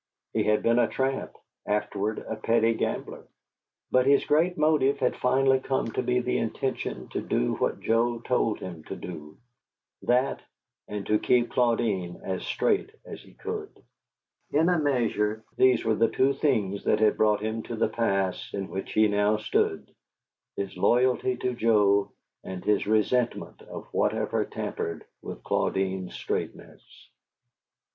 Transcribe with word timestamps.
He 0.33 0.43
had 0.45 0.63
been 0.63 0.79
a 0.79 0.87
tramp, 0.87 1.33
afterward 1.67 2.25
a 2.27 2.35
petty 2.35 2.73
gambler; 2.73 3.27
but 3.91 4.07
his 4.07 4.25
great 4.25 4.57
motive 4.57 4.97
had 4.97 5.15
finally 5.15 5.59
come 5.59 5.91
to 5.91 6.01
be 6.01 6.19
the 6.21 6.39
intention 6.39 7.07
to 7.09 7.21
do 7.21 7.53
what 7.57 7.81
Joe 7.81 8.17
told 8.17 8.57
him 8.59 8.83
to 8.85 8.95
do: 8.95 9.37
that, 10.01 10.41
and 10.87 11.05
to 11.05 11.19
keep 11.19 11.51
Claudine 11.51 12.19
as 12.23 12.41
straight 12.43 12.89
as 13.05 13.21
he 13.21 13.33
could. 13.35 13.69
In 14.49 14.69
a 14.69 14.79
measure, 14.79 15.43
these 15.55 15.85
were 15.85 15.93
the 15.93 16.09
two 16.09 16.33
things 16.33 16.83
that 16.85 16.99
had 16.99 17.15
brought 17.15 17.41
him 17.43 17.61
to 17.61 17.75
the 17.75 17.87
pass 17.87 18.51
in 18.55 18.69
which 18.69 18.93
he 18.93 19.07
now 19.07 19.37
stood, 19.37 19.93
his 20.55 20.75
loyalty 20.75 21.37
to 21.37 21.53
Joe 21.53 22.09
and 22.43 22.65
his 22.65 22.87
resentment 22.87 23.61
of 23.61 23.85
whatever 23.93 24.45
tampered 24.45 25.05
with 25.21 25.43
Claudine's 25.43 26.15
straightness. 26.15 26.81